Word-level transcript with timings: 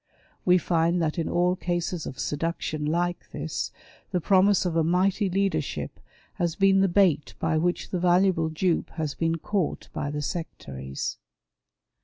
We 0.45 0.57
find 0.57 0.99
that 0.99 1.19
in 1.19 1.29
all 1.29 1.55
cases 1.55 2.07
of 2.07 2.17
seduction 2.17 2.87
like 2.87 3.29
this, 3.29 3.71
the 4.09 4.19
promise 4.19 4.65
of 4.65 4.75
a 4.75 4.83
mighty 4.83 5.29
leadership 5.29 5.99
has 6.33 6.55
been 6.55 6.81
the 6.81 6.87
bait 6.87 7.35
by 7.37 7.59
which 7.59 7.91
the 7.91 7.99
valuable 7.99 8.49
dupe 8.49 8.89
has 8.95 9.13
been 9.13 9.35
caught 9.37 9.89
by 9.93 10.09
the 10.09 10.23
sectaries. 10.23 11.17